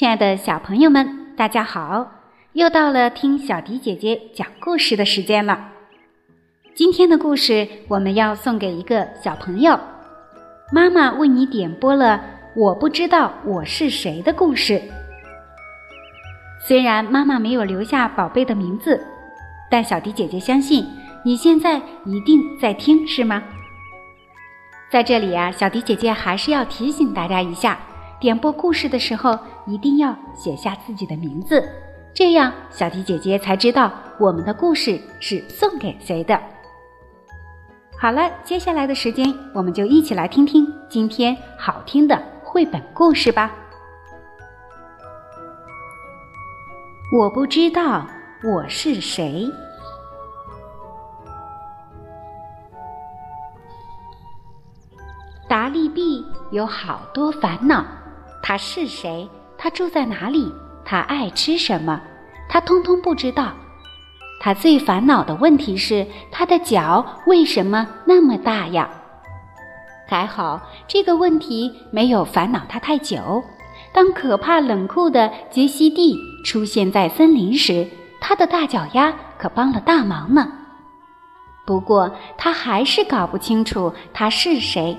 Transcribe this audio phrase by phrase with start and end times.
[0.00, 2.10] 亲爱的小朋友们，大家好！
[2.54, 5.72] 又到了听小迪姐姐讲故事的时间了。
[6.74, 9.78] 今天的故事我们要送给一个小朋友，
[10.72, 12.16] 妈妈为你点播了
[12.58, 14.80] 《我不知道我是谁》的故事。
[16.66, 19.04] 虽然妈妈没有留下宝贝的名字，
[19.70, 20.86] 但小迪姐姐相信
[21.26, 21.76] 你现在
[22.06, 23.42] 一定在听，是吗？
[24.90, 27.78] 在这里啊，小迪姐姐还是要提醒大家一下。
[28.18, 29.38] 点播故事的时候，
[29.70, 31.62] 一定要写下自己的名字，
[32.12, 36.38] 这样小迪姐姐才知道我们的故事是送给谁的。
[37.96, 43.52] 好了，接下来的时间，我们就一起来听听今天好听的绘本故事吧。
[47.16, 48.04] 我不知道
[48.42, 49.48] 我是谁。
[55.48, 57.84] 达利毕有好多烦恼。
[58.42, 59.28] 他是谁？
[59.62, 60.50] 他住在哪里？
[60.86, 62.00] 他爱吃什么？
[62.48, 63.52] 他通通不知道。
[64.40, 68.88] 他最烦恼的问题是他的脚为什么那么大呀？
[70.08, 73.44] 还好这个问题没有烦恼他太久。
[73.92, 77.86] 当可怕冷酷的杰西蒂出现在森林时，
[78.18, 80.50] 他的大脚丫可帮了大忙呢。
[81.66, 84.96] 不过他还是搞不清楚他是谁。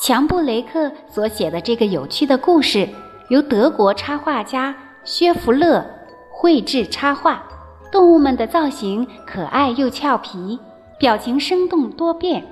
[0.00, 2.88] 强布雷克所写的这个有趣的故事，
[3.28, 5.84] 由德国插画家薛弗勒
[6.30, 7.44] 绘制插画。
[7.92, 10.58] 动物们的造型可爱又俏皮，
[10.98, 12.42] 表情生动多变，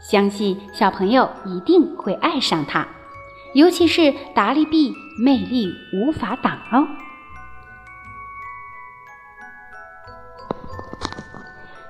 [0.00, 2.86] 相信小朋友一定会爱上它。
[3.54, 6.86] 尤其是达利币，魅力无法挡哦。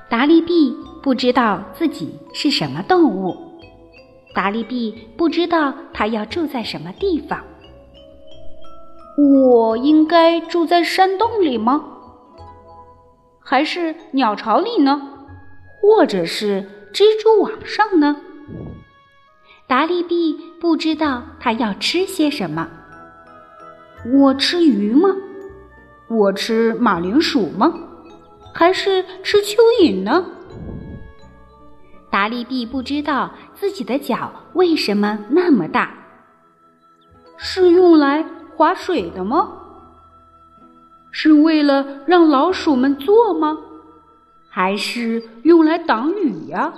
[0.08, 3.51] 达利币不知道自己是什么动物。
[4.34, 7.42] 达利毕不知道他要住在什么地方。
[9.18, 11.84] 我应该住在山洞里吗？
[13.40, 15.00] 还是鸟巢里呢？
[15.80, 18.16] 或者是蜘蛛网上呢？
[19.66, 22.68] 达利毕不知道他要吃些什么。
[24.14, 25.10] 我吃鱼吗？
[26.08, 27.72] 我吃马铃薯吗？
[28.54, 30.26] 还是吃蚯蚓呢？
[32.22, 35.92] 达利毕不知道自己的脚为什么那么大，
[37.36, 38.24] 是用来
[38.54, 39.50] 划水的吗？
[41.10, 43.58] 是为了让老鼠们坐吗？
[44.48, 46.72] 还是用来挡雨呀？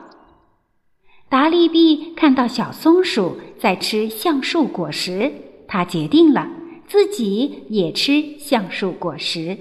[1.29, 5.31] 达利毕看到小松鼠在吃橡树果实，
[5.69, 6.49] 他决定了
[6.87, 9.59] 自己也吃橡树果实，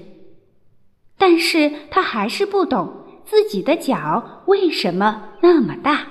[1.17, 3.02] 但是他还是不懂。
[3.25, 6.07] 自己的脚为什么那么大？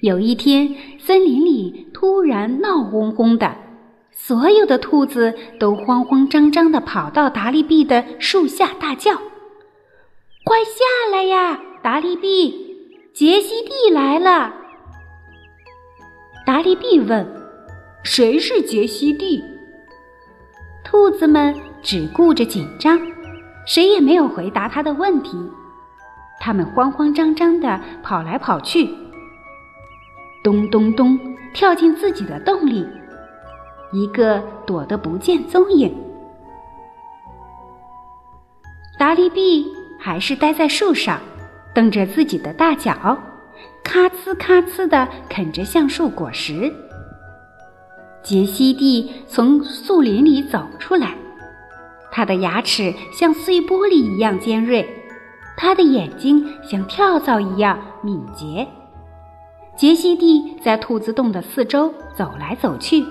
[0.00, 3.56] 有一天，森林里突然闹哄哄的，
[4.12, 9.14] 所有的兔子都慌慌张张的跑到达利毕的树下，大叫
[10.44, 12.66] ：“快下来呀，达利毕！
[13.12, 14.54] 杰西蒂来了！”
[16.46, 17.26] 达利毕问
[18.04, 19.42] ：“谁是杰西蒂？”
[20.84, 23.17] 兔子们只顾着紧张。
[23.68, 25.38] 谁也没有回答他的问题，
[26.40, 28.88] 他们慌慌张张地跑来跑去，
[30.42, 31.20] 咚咚咚
[31.52, 32.88] 跳进自己的洞里，
[33.92, 35.94] 一个躲得不见踪影。
[38.98, 39.66] 达利毕
[40.00, 41.20] 还是待在树上，
[41.74, 43.18] 瞪着自己的大脚，
[43.84, 46.72] 咔呲咔呲地啃着橡树果实。
[48.22, 51.14] 杰西蒂从树林里走出来。
[52.18, 54.84] 他的牙齿像碎玻璃一样尖锐，
[55.56, 58.66] 他的眼睛像跳蚤一样敏捷。
[59.76, 63.06] 杰西蒂在兔子洞的四周走来走去，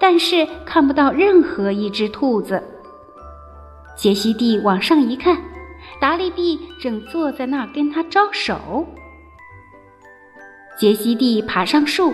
[0.00, 2.60] 但是看不到任何一只兔子。
[3.96, 5.38] 杰西蒂往上一看，
[6.00, 8.84] 达利毕正坐在那儿跟他招手。
[10.76, 12.12] 杰西蒂爬上树，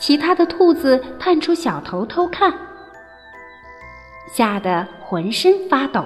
[0.00, 2.52] 其他的兔子探出小头偷看。
[4.30, 6.04] 吓得浑身发抖。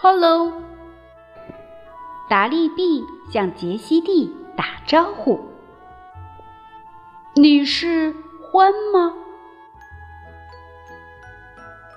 [0.00, 0.52] Hello，
[2.28, 5.38] 达利毕向杰西蒂打招呼
[7.36, 8.14] ：“你是
[8.50, 9.14] 獾吗？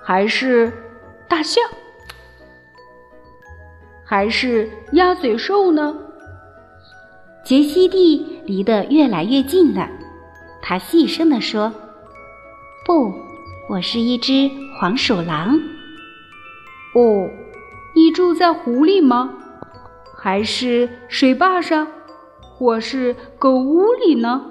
[0.02, 0.70] 还是
[1.26, 1.64] 大象？
[4.04, 5.96] 还是鸭嘴兽呢？”
[7.42, 9.88] 杰西蒂离得越来越近了，
[10.60, 11.72] 他细声地说
[12.84, 13.12] ：“不。”
[13.66, 15.58] 我是一只黄鼠狼。
[16.94, 17.30] 哦，
[17.94, 19.32] 你住在湖里吗？
[20.18, 21.86] 还是水坝上，
[22.40, 24.50] 或是狗屋里呢？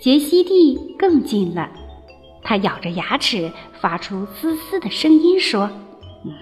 [0.00, 1.68] 杰西蒂更近了，
[2.44, 3.50] 他咬着牙齿，
[3.80, 5.68] 发出嘶嘶的声音说
[6.24, 6.32] ：“嗯，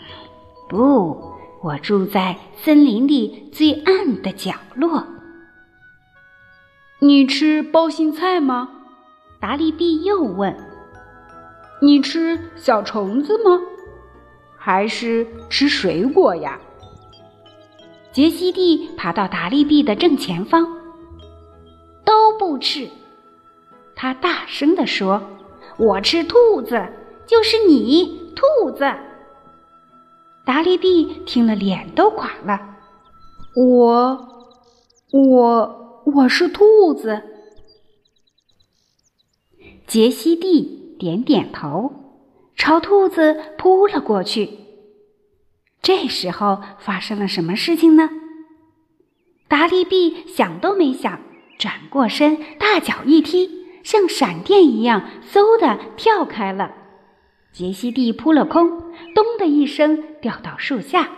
[0.69, 1.33] 不，
[1.63, 5.07] 我住在森林里最暗的角落。”
[7.01, 8.69] 你吃包心菜吗？
[9.45, 10.57] 达利毕又问。
[11.83, 13.61] 你吃小虫子吗？
[14.57, 16.59] 还是吃水果呀？
[18.11, 20.67] 杰西蒂爬到达利毕的正前方。
[22.07, 22.89] 都不吃，
[23.95, 25.21] 他大声地说
[25.77, 26.83] ：“我吃兔子，
[27.27, 28.91] 就是你，兔子。”
[30.47, 32.59] 达利毕听了，脸都垮了。
[33.55, 34.27] 我，
[35.13, 36.03] 我。
[36.07, 37.23] 我是兔子，
[39.87, 41.93] 杰西蒂点点头，
[42.57, 44.51] 朝兔子扑了过去。
[45.83, 48.09] 这时候发生了什么事情呢？
[49.49, 51.21] 达利毕想都没想，
[51.59, 53.51] 转过身，大脚一踢，
[53.83, 56.73] 像闪电一样，嗖的跳开了。
[57.53, 58.69] 杰西蒂扑了空，
[59.15, 61.11] 咚的一声掉到树下。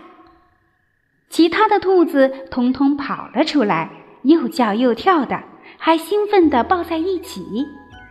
[1.30, 3.90] 其他的兔子通通跑了出来。
[4.22, 5.40] 又叫又跳的，
[5.78, 7.46] 还兴奋地抱在一起。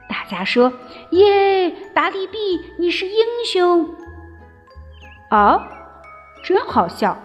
[0.08, 0.72] 大家说
[1.12, 2.38] ：“耶，达利毕，
[2.78, 3.90] 你是英雄！”
[5.30, 5.68] 啊，
[6.44, 7.18] 真好笑！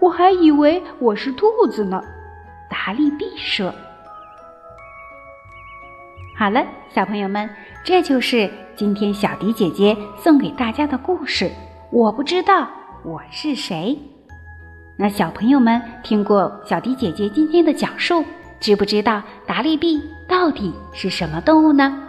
[0.00, 2.02] 我还以为我是兔子呢。
[2.68, 3.72] 达利毕说
[6.36, 7.48] ：“好了，小朋友们，
[7.84, 11.50] 这就是今天小迪姐姐送给大家的故事。
[11.90, 12.68] 我不知道
[13.04, 13.98] 我是谁。”
[14.96, 18.24] 那小朋友们听过小迪姐姐今天的讲述，
[18.60, 22.00] 知不知道达利毕到底是什么动物呢？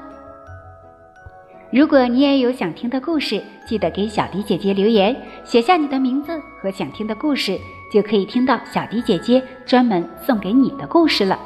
[1.75, 5.13] 如果你也有想听的故事，记得给小迪姐姐留言，
[5.43, 7.59] 写下你的名字和想听的故事，
[7.91, 11.37] 就可以听到小迪姐姐专门送给你的故事了。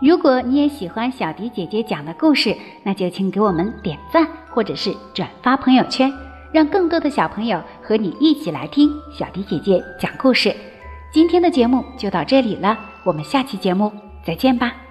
[0.00, 6.12] 如果你也喜欢小迪姐姐讲的故事，那就请给我们点赞或者是转发朋友圈。
[6.50, 10.52] 让更多的小朋友和你一起来听小迪姐姐讲故事。
[11.12, 13.92] 今天的节目就到这里了，我们下期节目
[14.24, 14.81] 再见吧。